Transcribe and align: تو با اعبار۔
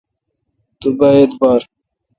تو 0.79 0.89
با 0.97 1.07
اعبار۔ 1.17 1.61